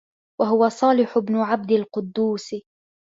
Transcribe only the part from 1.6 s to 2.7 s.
الْقُدُّوسِ